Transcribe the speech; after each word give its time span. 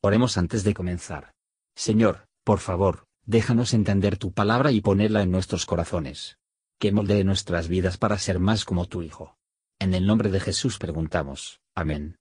Oremos 0.00 0.38
antes 0.38 0.62
de 0.62 0.74
comenzar. 0.74 1.32
Señor, 1.74 2.28
por 2.44 2.60
favor, 2.60 3.06
déjanos 3.26 3.74
entender 3.74 4.16
tu 4.16 4.32
palabra 4.32 4.70
y 4.70 4.80
ponerla 4.80 5.22
en 5.22 5.32
nuestros 5.32 5.66
corazones. 5.66 6.38
Que 6.78 6.92
moldee 6.92 7.24
nuestras 7.24 7.66
vidas 7.66 7.98
para 7.98 8.16
ser 8.18 8.38
más 8.38 8.64
como 8.64 8.86
tu 8.86 9.02
Hijo. 9.02 9.36
En 9.80 9.94
el 9.94 10.06
nombre 10.06 10.30
de 10.30 10.38
Jesús 10.38 10.78
preguntamos. 10.78 11.60
Amén. 11.74 12.16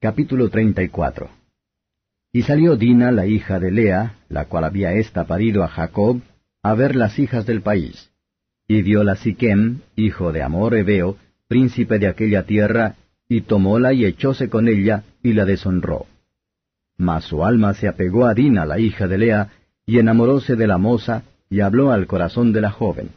Capítulo 0.00 0.48
34 0.48 1.28
Y 2.32 2.42
salió 2.42 2.76
Dina, 2.76 3.12
la 3.12 3.26
hija 3.26 3.60
de 3.60 3.70
Lea, 3.70 4.18
la 4.30 4.46
cual 4.46 4.64
había 4.64 4.94
ésta 4.94 5.26
parido 5.26 5.62
a 5.62 5.68
Jacob, 5.68 6.22
a 6.62 6.74
ver 6.74 6.96
las 6.96 7.18
hijas 7.18 7.44
del 7.44 7.60
país. 7.60 8.10
Y 8.66 8.80
viola 8.80 9.16
Siquem, 9.16 9.82
hijo 9.96 10.32
de 10.32 10.42
Amor 10.42 10.74
Ebeo, 10.74 11.18
príncipe 11.46 11.98
de 11.98 12.08
aquella 12.08 12.46
tierra, 12.46 12.96
y 13.28 13.42
tomóla 13.42 13.92
y 13.92 14.06
echóse 14.06 14.48
con 14.48 14.68
ella, 14.68 15.04
y 15.22 15.34
la 15.34 15.44
deshonró. 15.44 16.06
Mas 17.02 17.24
su 17.24 17.44
alma 17.44 17.74
se 17.74 17.88
apegó 17.88 18.26
a 18.26 18.32
Dina, 18.32 18.64
la 18.64 18.78
hija 18.78 19.08
de 19.08 19.18
Lea, 19.18 19.50
y 19.84 19.98
enamoróse 19.98 20.54
de 20.54 20.68
la 20.68 20.78
moza, 20.78 21.24
y 21.50 21.58
habló 21.58 21.90
al 21.90 22.06
corazón 22.06 22.52
de 22.52 22.60
la 22.60 22.70
joven. 22.70 23.08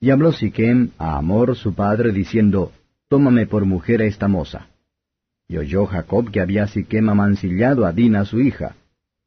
Y 0.00 0.08
habló 0.08 0.32
Siquem 0.32 0.92
a 0.96 1.18
Amor 1.18 1.54
su 1.54 1.74
padre, 1.74 2.12
diciendo, 2.12 2.72
Tómame 3.08 3.46
por 3.46 3.66
mujer 3.66 4.00
a 4.00 4.06
esta 4.06 4.26
moza. 4.26 4.68
Y 5.46 5.58
oyó 5.58 5.84
Jacob 5.84 6.30
que 6.30 6.40
había 6.40 6.66
Siquem 6.66 7.10
amancillado 7.10 7.84
a 7.84 7.92
Dina 7.92 8.24
su 8.24 8.40
hija, 8.40 8.74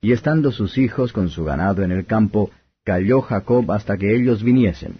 y 0.01 0.11
estando 0.11 0.51
sus 0.51 0.79
hijos 0.79 1.13
con 1.13 1.29
su 1.29 1.43
ganado 1.43 1.83
en 1.83 1.91
el 1.91 2.07
campo, 2.07 2.49
calló 2.83 3.21
Jacob 3.21 3.71
hasta 3.71 3.95
que 3.95 4.15
ellos 4.15 4.41
viniesen. 4.41 4.95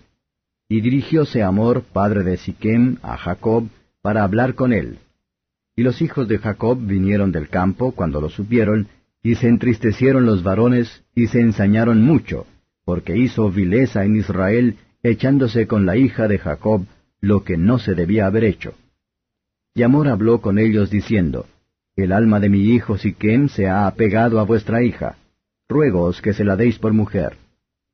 Y 0.70 0.82
dirigióse 0.82 1.42
Amor, 1.42 1.82
padre 1.82 2.22
de 2.22 2.38
Siquem, 2.38 2.98
a 3.02 3.18
Jacob, 3.18 3.70
para 4.04 4.24
hablar 4.24 4.54
con 4.54 4.72
él. 4.72 5.00
Y 5.78 5.84
los 5.84 6.02
hijos 6.02 6.28
de 6.28 6.40
Jacob 6.40 6.80
vinieron 6.82 7.32
del 7.32 7.50
campo 7.50 7.92
cuando 7.92 8.20
lo 8.20 8.30
supieron, 8.30 8.88
y 9.22 9.36
se 9.36 9.48
entristecieron 9.48 10.26
los 10.26 10.42
varones, 10.42 11.04
y 11.14 11.28
se 11.28 11.40
ensañaron 11.40 12.04
mucho, 12.04 12.48
porque 12.84 13.16
hizo 13.16 13.52
vileza 13.52 14.04
en 14.04 14.16
Israel, 14.16 14.78
echándose 15.04 15.68
con 15.68 15.86
la 15.86 15.96
hija 15.96 16.28
de 16.28 16.40
Jacob, 16.40 16.88
lo 17.22 17.44
que 17.44 17.58
no 17.58 17.78
se 17.78 17.94
debía 17.94 18.26
haber 18.26 18.46
hecho. 18.46 18.74
Y 19.76 19.84
Amor 19.84 20.08
habló 20.08 20.42
con 20.42 20.58
ellos 20.58 20.90
diciendo, 20.90 21.46
El 21.96 22.12
alma 22.12 22.40
de 22.40 22.50
mi 22.50 22.74
hijo 22.74 22.98
Siquem 22.98 23.48
se 23.48 23.68
ha 23.68 23.86
apegado 23.86 24.40
a 24.40 24.46
vuestra 24.46 24.82
hija, 24.82 25.18
ruegoos 25.70 26.24
que 26.24 26.34
se 26.34 26.44
la 26.44 26.56
deis 26.56 26.80
por 26.80 26.94
mujer, 26.94 27.38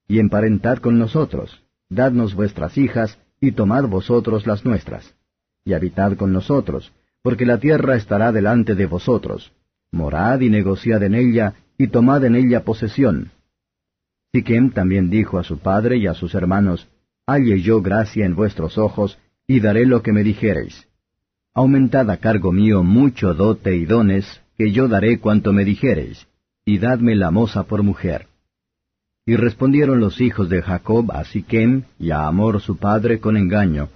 y 0.07 0.19
emparentad 0.19 0.77
con 0.77 0.97
nosotros, 0.97 1.61
dadnos 1.89 2.33
vuestras 2.33 2.77
hijas, 2.77 3.19
y 3.41 3.52
tomad 3.52 3.89
vosotros 3.89 4.47
las 4.47 4.63
nuestras, 4.63 5.16
y 5.66 5.73
habitad 5.73 6.16
con 6.16 6.31
nosotros, 6.31 6.94
porque 7.23 7.45
la 7.45 7.57
tierra 7.57 7.95
estará 7.95 8.31
delante 8.31 8.75
de 8.75 8.85
vosotros. 8.85 9.53
Morad 9.91 10.41
y 10.41 10.49
negociad 10.49 11.02
en 11.03 11.16
ella, 11.16 11.55
y 11.77 11.88
tomad 11.88 12.23
en 12.25 12.35
ella 12.35 12.63
posesión. 12.63 13.31
Siquem 14.33 14.71
también 14.71 15.09
dijo 15.09 15.39
a 15.39 15.44
su 15.44 15.57
padre 15.59 15.97
y 15.97 16.07
a 16.07 16.13
sus 16.13 16.35
hermanos, 16.35 16.88
Halle 17.25 17.61
yo 17.61 17.81
gracia 17.81 18.25
en 18.25 18.35
vuestros 18.35 18.77
ojos, 18.77 19.17
y 19.47 19.61
daré 19.61 19.85
lo 19.85 20.03
que 20.03 20.11
me 20.11 20.23
dijereis. 20.23 20.88
Aumentad 21.53 22.09
a 22.11 22.17
cargo 22.17 22.51
mío 22.51 22.83
mucho 22.83 23.33
dote 23.33 23.75
y 23.75 23.85
dones, 23.85 24.41
que 24.57 24.71
yo 24.71 24.88
daré 24.88 25.19
cuanto 25.19 25.53
me 25.53 25.63
dijereis, 25.63 26.27
y 26.66 26.79
dadme 26.79 27.16
la 27.16 27.31
moza 27.31 27.63
por 27.63 27.83
mujer. 27.83 28.27
Y 29.25 29.38
respondieron 29.38 30.01
los 30.01 30.19
hijos 30.19 30.49
de 30.49 30.61
Jacob 30.61 31.09
a 31.11 31.23
Siquem 31.23 31.83
y 31.97 32.11
a 32.11 32.27
Amor 32.27 32.59
su 32.59 32.75
padre 32.77 33.19
con 33.19 33.38
engaño, 33.38 33.89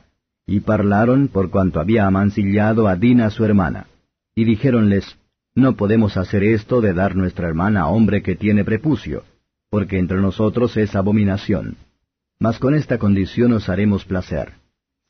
y 0.48 0.62
parlaron 0.62 1.28
por 1.28 1.50
cuanto 1.50 1.82
había 1.82 2.08
amancillado 2.08 2.88
a 2.88 2.96
Dina 2.96 3.30
su 3.30 3.44
hermana. 3.44 3.88
Y 4.34 4.46
dijéronles, 4.46 5.18
No 5.54 5.76
podemos 5.76 6.16
hacer 6.16 6.44
esto 6.44 6.80
de 6.82 6.94
dar 6.94 7.16
nuestra 7.16 7.48
hermana 7.48 7.82
a 7.82 7.88
hombre 7.88 8.24
que 8.24 8.36
tiene 8.36 8.64
prepucio, 8.64 9.24
porque 9.70 10.00
entre 10.00 10.22
nosotros 10.22 10.78
es 10.78 10.96
abominación. 10.96 11.76
Mas 12.40 12.60
con 12.60 12.76
esta 12.76 12.98
condición 12.98 13.52
os 13.54 13.68
haremos 13.68 14.06
placer. 14.06 14.54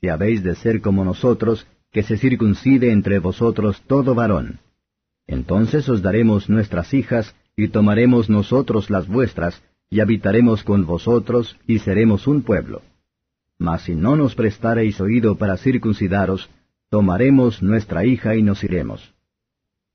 Si 0.01 0.09
habéis 0.09 0.43
de 0.43 0.55
ser 0.55 0.81
como 0.81 1.05
nosotros, 1.05 1.67
que 1.91 2.03
se 2.03 2.17
circuncide 2.17 2.91
entre 2.91 3.19
vosotros 3.19 3.81
todo 3.87 4.15
varón. 4.15 4.59
Entonces 5.27 5.87
os 5.89 6.01
daremos 6.01 6.49
nuestras 6.49 6.93
hijas, 6.93 7.35
y 7.55 7.67
tomaremos 7.67 8.29
nosotros 8.29 8.89
las 8.89 9.07
vuestras, 9.07 9.61
y 9.89 9.99
habitaremos 9.99 10.63
con 10.63 10.85
vosotros, 10.85 11.57
y 11.67 11.79
seremos 11.79 12.27
un 12.27 12.41
pueblo. 12.43 12.81
Mas 13.59 13.83
si 13.83 13.95
no 13.95 14.15
nos 14.15 14.35
prestareis 14.35 15.01
oído 15.01 15.35
para 15.35 15.57
circuncidaros, 15.57 16.49
tomaremos 16.89 17.61
nuestra 17.61 18.05
hija 18.05 18.35
y 18.35 18.43
nos 18.43 18.63
iremos. 18.63 19.13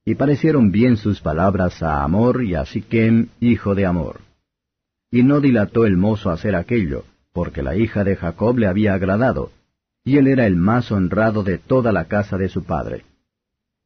Y 0.04 0.16
parecieron 0.16 0.72
bien 0.72 0.96
sus 0.96 1.20
palabras 1.20 1.82
a 1.82 2.02
Amor 2.02 2.42
y 2.42 2.54
a 2.54 2.64
Siquem, 2.64 3.28
hijo 3.40 3.74
de 3.74 3.86
Amor. 3.86 4.20
Y 5.10 5.22
no 5.22 5.40
dilató 5.40 5.86
el 5.86 5.96
mozo 5.96 6.30
hacer 6.30 6.56
aquello, 6.56 7.04
porque 7.32 7.62
la 7.62 7.76
hija 7.76 8.02
de 8.02 8.16
Jacob 8.16 8.58
le 8.58 8.66
había 8.66 8.94
agradado, 8.94 9.52
y 10.04 10.16
él 10.16 10.26
era 10.26 10.46
el 10.46 10.56
más 10.56 10.90
honrado 10.90 11.44
de 11.44 11.58
toda 11.58 11.92
la 11.92 12.06
casa 12.06 12.36
de 12.36 12.48
su 12.48 12.64
padre. 12.64 13.04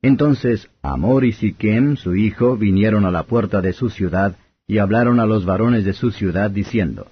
Entonces 0.00 0.70
Amor 0.82 1.24
y 1.24 1.32
Siquem, 1.32 1.96
su 1.96 2.16
hijo, 2.16 2.56
vinieron 2.56 3.04
a 3.04 3.10
la 3.10 3.24
puerta 3.24 3.60
de 3.60 3.74
su 3.74 3.90
ciudad, 3.90 4.36
y 4.66 4.78
hablaron 4.78 5.20
a 5.20 5.26
los 5.26 5.44
varones 5.44 5.84
de 5.84 5.92
su 5.92 6.10
ciudad, 6.10 6.50
diciendo, 6.50 7.08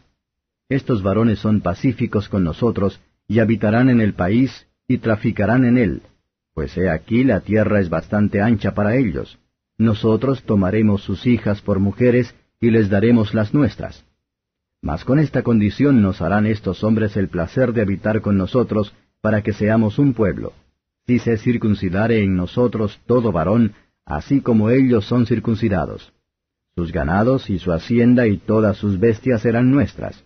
estos 0.69 1.03
varones 1.03 1.39
son 1.39 1.61
pacíficos 1.61 2.29
con 2.29 2.45
nosotros, 2.45 3.01
y 3.29 3.39
habitarán 3.39 3.89
en 3.91 4.01
el 4.01 4.15
país, 4.15 4.67
y 4.89 4.99
traficarán 4.99 5.65
en 5.65 5.79
él, 5.79 6.03
pues 6.55 6.77
he 6.77 6.89
aquí 6.89 7.25
la 7.25 7.41
tierra 7.41 7.81
es 7.81 7.91
bastante 7.91 8.41
ancha 8.41 8.75
para 8.75 8.97
ellos. 8.97 9.39
Nosotros 9.77 10.45
tomaremos 10.45 11.03
sus 11.03 11.27
hijas 11.27 11.61
por 11.61 11.81
mujeres, 11.81 12.35
y 12.61 12.71
les 12.71 12.89
daremos 12.89 13.35
las 13.35 13.53
nuestras. 13.53 14.05
Mas 14.81 15.05
con 15.05 15.19
esta 15.19 15.43
condición 15.43 16.01
nos 16.01 16.23
harán 16.23 16.47
estos 16.47 16.85
hombres 16.85 17.17
el 17.17 17.29
placer 17.29 17.73
de 17.73 17.83
habitar 17.83 18.21
con 18.21 18.37
nosotros, 18.37 18.95
para 19.21 19.43
que 19.43 19.53
seamos 19.53 19.99
un 19.99 20.15
pueblo. 20.15 20.53
Si 21.07 21.19
se 21.19 21.37
circuncidare 21.39 22.23
en 22.23 22.37
nosotros 22.37 23.01
todo 23.07 23.33
varón, 23.33 23.75
así 24.07 24.41
como 24.41 24.71
ellos 24.71 25.07
son 25.07 25.27
circuncidados. 25.27 26.13
Sus 26.77 26.93
ganados 26.93 27.51
y 27.51 27.59
su 27.59 27.73
hacienda 27.73 28.27
y 28.27 28.37
todas 28.39 28.77
sus 28.77 28.99
bestias 28.99 29.43
serán 29.43 29.71
nuestras 29.71 30.25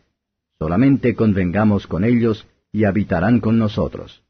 solamente 0.59 1.15
convengamos 1.15 1.87
con 1.87 2.05
ellos, 2.05 2.47
y 2.73 2.85
habitarán 2.85 3.41
con 3.41 3.59
nosotros. 3.59 4.23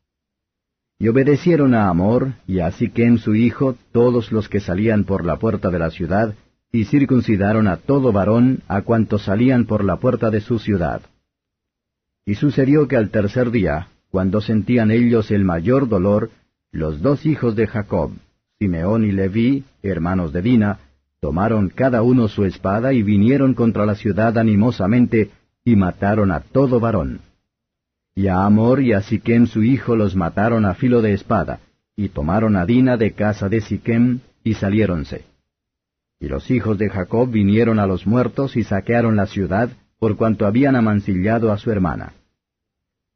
Y 0.98 1.08
obedecieron 1.08 1.74
a 1.74 1.88
Amor, 1.88 2.32
y 2.46 2.60
a 2.60 2.70
Siquem 2.72 3.18
su 3.18 3.34
hijo, 3.34 3.76
todos 3.92 4.32
los 4.32 4.48
que 4.48 4.60
salían 4.60 5.04
por 5.04 5.24
la 5.24 5.36
puerta 5.36 5.70
de 5.70 5.78
la 5.78 5.90
ciudad, 5.90 6.34
y 6.72 6.84
circuncidaron 6.84 7.66
a 7.66 7.76
todo 7.76 8.12
varón, 8.12 8.62
a 8.68 8.82
cuantos 8.82 9.22
salían 9.22 9.64
por 9.64 9.84
la 9.84 9.96
puerta 9.96 10.30
de 10.30 10.40
su 10.40 10.58
ciudad. 10.58 11.02
Y 12.26 12.34
sucedió 12.34 12.88
que 12.88 12.96
al 12.96 13.10
tercer 13.10 13.50
día, 13.50 13.88
cuando 14.10 14.40
sentían 14.40 14.90
ellos 14.90 15.30
el 15.30 15.44
mayor 15.44 15.88
dolor, 15.88 16.30
los 16.72 17.00
dos 17.00 17.24
hijos 17.24 17.56
de 17.56 17.66
Jacob, 17.66 18.10
Simeón 18.58 19.04
y 19.04 19.12
Leví, 19.12 19.64
hermanos 19.82 20.32
de 20.32 20.42
Dina, 20.42 20.78
tomaron 21.20 21.68
cada 21.68 22.02
uno 22.02 22.28
su 22.28 22.44
espada 22.44 22.92
y 22.92 23.02
vinieron 23.02 23.54
contra 23.54 23.86
la 23.86 23.94
ciudad 23.94 24.36
animosamente, 24.36 25.30
y 25.68 25.76
mataron 25.76 26.32
a 26.32 26.40
todo 26.40 26.80
varón. 26.80 27.20
Y 28.14 28.28
a 28.28 28.46
Amor 28.46 28.80
y 28.80 28.94
a 28.94 29.02
Siquem 29.02 29.46
su 29.46 29.62
hijo 29.62 29.96
los 29.96 30.16
mataron 30.16 30.64
a 30.64 30.74
filo 30.74 31.02
de 31.02 31.12
espada, 31.12 31.60
y 31.94 32.08
tomaron 32.08 32.56
a 32.56 32.64
Dina 32.64 32.96
de 32.96 33.12
casa 33.12 33.50
de 33.50 33.60
Siquem, 33.60 34.20
y 34.42 34.54
saliéronse. 34.54 35.26
Y 36.20 36.28
los 36.28 36.50
hijos 36.50 36.78
de 36.78 36.88
Jacob 36.88 37.30
vinieron 37.30 37.78
a 37.78 37.86
los 37.86 38.06
muertos 38.06 38.56
y 38.56 38.64
saquearon 38.64 39.14
la 39.14 39.26
ciudad, 39.26 39.68
por 39.98 40.16
cuanto 40.16 40.46
habían 40.46 40.74
amancillado 40.74 41.52
a 41.52 41.58
su 41.58 41.70
hermana. 41.70 42.14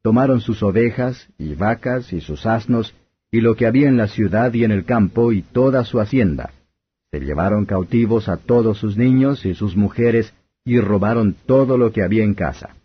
Tomaron 0.03 0.39
sus 0.39 0.61
ovejas, 0.61 1.27
y 1.39 1.55
vacas, 1.55 2.13
y 2.13 2.21
sus 2.21 2.45
asnos, 2.45 2.93
y 3.31 3.41
lo 3.41 3.55
que 3.55 3.65
había 3.65 3.87
en 3.87 3.97
la 3.97 4.07
ciudad 4.07 4.53
y 4.53 4.63
en 4.63 4.71
el 4.71 4.85
campo, 4.85 5.31
y 5.31 5.41
toda 5.41 5.85
su 5.85 5.99
hacienda. 5.99 6.51
Se 7.09 7.19
llevaron 7.19 7.65
cautivos 7.65 8.29
a 8.29 8.37
todos 8.37 8.77
sus 8.77 8.95
niños 8.95 9.43
y 9.43 9.55
sus 9.55 9.75
mujeres, 9.75 10.33
y 10.65 10.79
robaron 10.79 11.35
todo 11.45 11.77
lo 11.77 11.91
que 11.91 12.03
había 12.03 12.23
en 12.23 12.33
casa. 12.33 12.75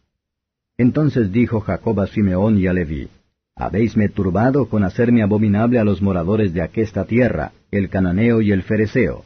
Entonces 0.76 1.32
dijo 1.32 1.60
Jacob 1.60 2.00
a 2.00 2.06
Simeón 2.06 2.58
y 2.58 2.66
a 2.66 2.72
Leví, 2.72 3.08
Habéisme 3.54 4.08
turbado 4.08 4.68
con 4.68 4.84
hacerme 4.84 5.22
abominable 5.22 5.80
a 5.80 5.84
los 5.84 6.00
moradores 6.00 6.54
de 6.54 6.62
aquesta 6.62 7.04
tierra, 7.04 7.52
el 7.72 7.90
cananeo 7.90 8.40
y 8.40 8.52
el 8.52 8.62
fereceo, 8.62 9.24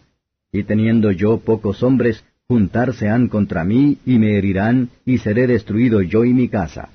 y 0.51 0.65
teniendo 0.65 1.13
yo 1.13 1.39
pocos 1.39 1.83
hombres, 1.83 2.25
juntarse 2.49 3.11
han 3.11 3.29
contra 3.29 3.63
mí 3.65 3.99
y 4.07 4.19
me 4.19 4.39
herirán, 4.39 4.89
y 5.05 5.19
seré 5.19 5.47
destruido 5.47 6.01
yo 6.01 6.25
y 6.25 6.33
mi 6.33 6.49
casa. 6.49 6.89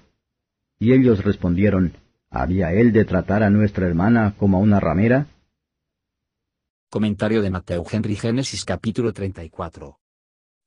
Y 0.80 0.94
ellos 0.94 1.24
respondieron, 1.24 1.94
¿Había 2.31 2.74
él 2.74 2.92
de 2.92 3.06
tratar 3.06 3.44
a 3.44 3.51
nuestra 3.51 3.86
hermana 3.86 4.33
como 4.38 4.57
a 4.57 4.59
una 4.59 4.80
ramera? 4.80 5.27
Comentario 6.89 7.44
de 7.44 7.51
Mateo 7.51 7.83
Henry 7.89 8.15
Génesis 8.15 8.65
capítulo 8.65 9.13
34 9.13 9.98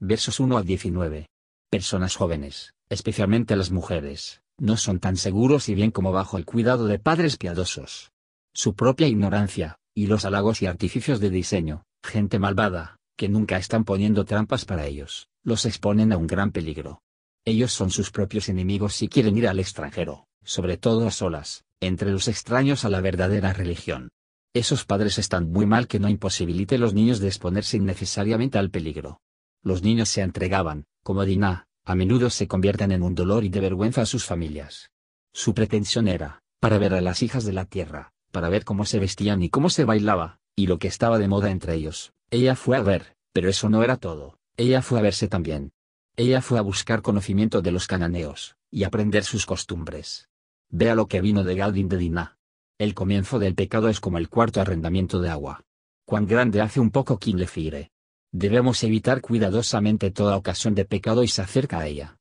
versos 0.03 0.41
1 0.41 0.57
al 0.57 0.65
19. 0.65 1.27
Personas 1.71 2.17
jóvenes, 2.17 2.73
especialmente 2.89 3.55
las 3.55 3.71
mujeres, 3.71 4.41
no 4.59 4.79
son 4.79 4.99
tan 4.99 5.19
seguros 5.19 5.69
y 5.69 5.75
bien 5.75 5.91
como 5.91 6.11
bajo 6.11 6.39
el 6.39 6.47
cuidado 6.47 6.87
de 6.87 6.99
padres 6.99 7.37
piadosos. 7.37 8.11
Su 8.55 8.75
propia 8.75 9.07
ignorancia, 9.07 9.77
y 9.95 10.07
los 10.07 10.25
halagos 10.25 10.63
y 10.63 10.67
artificios 10.67 11.21
de 11.21 11.29
diseño, 11.29 11.85
gente 12.03 12.39
malvada, 12.39 12.97
que 13.19 13.29
nunca 13.29 13.59
están 13.59 13.85
poniendo 13.85 14.25
trampas 14.25 14.65
para 14.65 14.87
ellos, 14.87 15.29
los 15.45 15.67
exponen 15.67 16.13
a 16.13 16.17
un 16.17 16.27
gran 16.27 16.51
peligro. 16.51 17.03
Ellos 17.45 17.73
son 17.73 17.91
sus 17.91 18.11
propios 18.11 18.49
enemigos 18.49 18.95
si 18.95 19.09
quieren 19.09 19.37
ir 19.37 19.49
al 19.49 19.61
extranjero, 19.61 20.25
sobre 20.43 20.79
todo 20.79 21.07
a 21.07 21.11
solas, 21.11 21.65
entre 21.79 22.11
los 22.11 22.27
extraños 22.27 22.87
a 22.87 22.89
la 22.89 23.03
verdadera 23.03 23.53
religión. 23.53 24.09
Esos 24.55 24.87
padres 24.87 25.19
están 25.19 25.53
muy 25.53 25.67
mal 25.67 25.87
que 25.87 26.01
no 26.01 26.09
imposibilite 26.09 26.77
a 26.77 26.79
los 26.79 26.95
niños 26.95 27.21
de 27.21 27.29
exponerse 27.29 27.77
innecesariamente 27.77 28.59
al 28.59 28.71
peligro. 28.71 29.21
Los 29.63 29.83
niños 29.83 30.09
se 30.09 30.23
entregaban, 30.23 30.87
como 31.03 31.25
Dinah, 31.25 31.67
a 31.85 31.95
menudo 31.95 32.31
se 32.31 32.49
convierten 32.49 32.93
en 32.93 33.03
un 33.03 33.15
dolor 33.15 33.45
y 33.45 33.49
de 33.49 33.61
vergüenza 33.61 34.03
a 34.03 34.07
sus 34.07 34.25
familias. 34.25 34.91
Su 35.33 35.55
pretensión 35.55 36.09
era, 36.09 36.43
para 36.61 36.79
ver 36.79 36.95
a 36.95 37.01
las 37.01 37.23
hijas 37.23 37.45
de 37.45 37.53
la 37.53 37.65
tierra, 37.67 38.13
para 38.33 38.49
ver 38.49 38.65
cómo 38.65 38.85
se 38.85 38.99
vestían 38.99 39.43
y 39.43 39.51
cómo 39.51 39.71
se 39.71 39.85
bailaba, 39.85 40.41
y 40.57 40.67
lo 40.67 40.79
que 40.79 40.89
estaba 40.89 41.19
de 41.19 41.29
moda 41.29 41.51
entre 41.51 41.75
ellos. 41.75 42.13
Ella 42.31 42.55
fue 42.57 42.77
a 42.77 42.83
ver, 42.83 43.17
pero 43.33 43.49
eso 43.49 43.69
no 43.69 43.83
era 43.83 43.97
todo, 43.97 44.39
ella 44.57 44.83
fue 44.83 44.99
a 44.99 45.03
verse 45.03 45.29
también. 45.29 45.73
Ella 46.17 46.43
fue 46.43 46.59
a 46.59 46.63
buscar 46.63 47.03
conocimiento 47.03 47.63
de 47.63 47.73
los 47.73 47.87
cananeos, 47.87 48.57
y 48.71 48.85
aprender 48.85 49.25
sus 49.25 49.47
costumbres. 49.47 50.29
Vea 50.69 50.95
lo 50.95 51.07
que 51.07 51.21
vino 51.21 51.45
de 51.45 51.55
Galdin 51.55 51.89
de 51.89 51.97
Dinah. 51.97 52.39
El 52.79 52.95
comienzo 52.95 53.39
del 53.39 53.55
pecado 53.55 53.89
es 53.89 54.01
como 54.01 54.19
el 54.19 54.29
cuarto 54.29 54.61
arrendamiento 54.61 55.21
de 55.21 55.31
agua. 55.31 55.65
Cuán 56.05 56.27
grande 56.27 56.61
hace 56.61 56.81
un 56.81 56.91
poco 56.91 57.19
quien 57.19 57.39
le 57.39 57.47
fire. 57.47 57.91
Debemos 58.33 58.85
evitar 58.85 59.21
cuidadosamente 59.21 60.13
toda 60.13 60.37
ocasión 60.37 60.77
de 60.77 60.85
pecado 60.85 61.25
y 61.25 61.29
se 61.29 61.43
acerca 61.43 61.81
a 61.81 61.87
ella. 61.89 62.17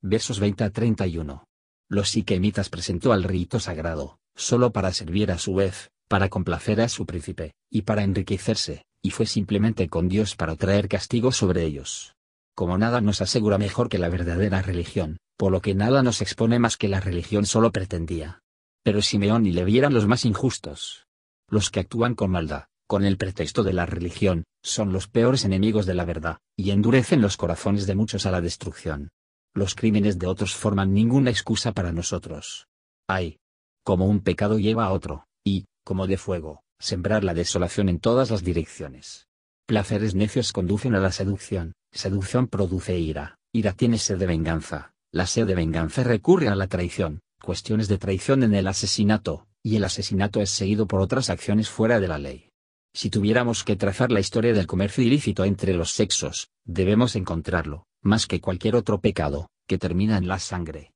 Versos 0.00 0.40
20 0.40 0.64
a 0.64 0.70
31. 0.70 1.44
Los 1.90 2.08
siquemitas 2.08 2.70
presentó 2.70 3.12
al 3.12 3.24
rito 3.24 3.60
sagrado, 3.60 4.18
solo 4.34 4.72
para 4.72 4.92
servir 4.92 5.30
a 5.30 5.38
su 5.38 5.54
vez, 5.54 5.90
para 6.08 6.30
complacer 6.30 6.80
a 6.80 6.88
su 6.88 7.04
príncipe, 7.04 7.52
y 7.70 7.82
para 7.82 8.04
enriquecerse, 8.04 8.84
y 9.02 9.10
fue 9.10 9.26
simplemente 9.26 9.88
con 9.88 10.08
Dios 10.08 10.34
para 10.34 10.56
traer 10.56 10.88
castigo 10.88 11.30
sobre 11.30 11.64
ellos. 11.64 12.14
Como 12.54 12.78
nada 12.78 13.02
nos 13.02 13.20
asegura 13.20 13.58
mejor 13.58 13.90
que 13.90 13.98
la 13.98 14.08
verdadera 14.08 14.62
religión, 14.62 15.18
por 15.36 15.52
lo 15.52 15.60
que 15.60 15.74
nada 15.74 16.02
nos 16.02 16.22
expone 16.22 16.58
más 16.58 16.78
que 16.78 16.88
la 16.88 17.00
religión 17.00 17.44
solo 17.44 17.70
pretendía. 17.70 18.40
Pero 18.82 19.02
Simeón 19.02 19.44
y 19.44 19.52
le 19.52 19.64
vieran 19.64 19.92
los 19.92 20.06
más 20.06 20.24
injustos. 20.24 21.06
Los 21.50 21.70
que 21.70 21.80
actúan 21.80 22.14
con 22.14 22.30
maldad, 22.30 22.64
con 22.86 23.04
el 23.04 23.18
pretexto 23.18 23.62
de 23.62 23.72
la 23.72 23.86
religión, 23.86 24.44
son 24.64 24.92
los 24.92 25.06
peores 25.06 25.44
enemigos 25.44 25.86
de 25.86 25.94
la 25.94 26.04
verdad, 26.04 26.38
y 26.56 26.70
endurecen 26.70 27.20
los 27.20 27.36
corazones 27.36 27.86
de 27.86 27.94
muchos 27.94 28.26
a 28.26 28.30
la 28.30 28.40
destrucción. 28.40 29.10
Los 29.54 29.74
crímenes 29.74 30.18
de 30.18 30.26
otros 30.26 30.54
forman 30.54 30.92
ninguna 30.92 31.30
excusa 31.30 31.72
para 31.72 31.92
nosotros. 31.92 32.66
Ay. 33.06 33.38
Como 33.84 34.06
un 34.06 34.20
pecado 34.20 34.58
lleva 34.58 34.86
a 34.86 34.92
otro, 34.92 35.26
y, 35.44 35.66
como 35.84 36.06
de 36.06 36.16
fuego, 36.16 36.62
sembrar 36.80 37.22
la 37.22 37.34
desolación 37.34 37.90
en 37.90 38.00
todas 38.00 38.30
las 38.30 38.42
direcciones. 38.42 39.28
Placeres 39.66 40.14
necios 40.14 40.52
conducen 40.52 40.94
a 40.94 41.00
la 41.00 41.12
seducción, 41.12 41.74
seducción 41.92 42.48
produce 42.48 42.98
ira, 42.98 43.36
ira 43.52 43.72
tiene 43.72 43.98
sed 43.98 44.18
de 44.18 44.26
venganza, 44.26 44.94
la 45.12 45.26
sed 45.26 45.46
de 45.46 45.54
venganza 45.54 46.02
recurre 46.02 46.48
a 46.48 46.54
la 46.54 46.66
traición, 46.66 47.20
cuestiones 47.42 47.88
de 47.88 47.98
traición 47.98 48.42
en 48.42 48.54
el 48.54 48.66
asesinato, 48.66 49.46
y 49.62 49.76
el 49.76 49.84
asesinato 49.84 50.40
es 50.40 50.50
seguido 50.50 50.86
por 50.86 51.00
otras 51.00 51.28
acciones 51.28 51.68
fuera 51.68 52.00
de 52.00 52.08
la 52.08 52.18
ley. 52.18 52.50
Si 52.96 53.10
tuviéramos 53.10 53.64
que 53.64 53.74
trazar 53.74 54.12
la 54.12 54.20
historia 54.20 54.52
del 54.52 54.68
comercio 54.68 55.02
ilícito 55.02 55.44
entre 55.44 55.74
los 55.74 55.90
sexos, 55.90 56.50
debemos 56.64 57.16
encontrarlo, 57.16 57.88
más 58.00 58.28
que 58.28 58.40
cualquier 58.40 58.76
otro 58.76 59.00
pecado, 59.00 59.50
que 59.66 59.78
termina 59.78 60.16
en 60.16 60.28
la 60.28 60.38
sangre. 60.38 60.92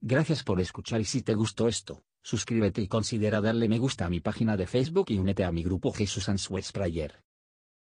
Gracias 0.00 0.42
por 0.42 0.62
escuchar 0.62 1.02
y 1.02 1.04
si 1.04 1.20
te 1.20 1.34
gustó 1.34 1.68
esto, 1.68 2.02
suscríbete 2.22 2.80
y 2.80 2.88
considera 2.88 3.42
darle 3.42 3.68
me 3.68 3.78
gusta 3.78 4.06
a 4.06 4.08
mi 4.08 4.20
página 4.20 4.56
de 4.56 4.66
Facebook 4.66 5.10
y 5.10 5.18
únete 5.18 5.44
a 5.44 5.52
mi 5.52 5.62
grupo 5.62 5.92
Jesús 5.92 6.26
Answers 6.30 6.72
Prayer. 6.72 7.22